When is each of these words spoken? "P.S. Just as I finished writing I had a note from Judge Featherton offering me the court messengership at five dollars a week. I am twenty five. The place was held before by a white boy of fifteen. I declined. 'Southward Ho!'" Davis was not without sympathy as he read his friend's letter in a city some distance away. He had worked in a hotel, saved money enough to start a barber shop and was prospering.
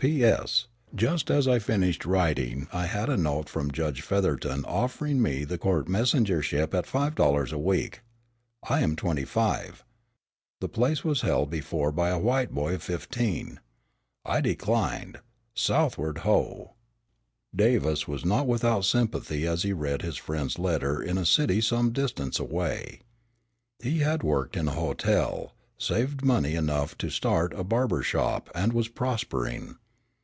"P.S. 0.01 0.65
Just 0.95 1.29
as 1.29 1.47
I 1.47 1.59
finished 1.59 2.07
writing 2.07 2.67
I 2.73 2.87
had 2.87 3.07
a 3.07 3.15
note 3.15 3.47
from 3.47 3.69
Judge 3.69 4.01
Featherton 4.01 4.65
offering 4.65 5.21
me 5.21 5.43
the 5.43 5.59
court 5.59 5.85
messengership 5.85 6.73
at 6.73 6.87
five 6.87 7.13
dollars 7.13 7.51
a 7.53 7.59
week. 7.59 8.01
I 8.67 8.79
am 8.81 8.95
twenty 8.95 9.25
five. 9.25 9.83
The 10.59 10.67
place 10.69 11.03
was 11.03 11.21
held 11.21 11.51
before 11.51 11.91
by 11.91 12.09
a 12.09 12.17
white 12.17 12.49
boy 12.49 12.73
of 12.73 12.81
fifteen. 12.81 13.59
I 14.25 14.41
declined. 14.41 15.19
'Southward 15.53 16.17
Ho!'" 16.25 16.73
Davis 17.55 18.07
was 18.07 18.25
not 18.25 18.47
without 18.47 18.85
sympathy 18.85 19.45
as 19.45 19.61
he 19.61 19.71
read 19.71 20.01
his 20.01 20.17
friend's 20.17 20.57
letter 20.57 20.99
in 20.99 21.19
a 21.19 21.27
city 21.27 21.61
some 21.61 21.91
distance 21.91 22.39
away. 22.39 23.01
He 23.77 23.99
had 23.99 24.23
worked 24.23 24.57
in 24.57 24.67
a 24.67 24.71
hotel, 24.71 25.53
saved 25.77 26.25
money 26.25 26.55
enough 26.55 26.97
to 26.97 27.11
start 27.11 27.53
a 27.53 27.63
barber 27.63 28.01
shop 28.01 28.49
and 28.55 28.73
was 28.73 28.87
prospering. 28.87 29.75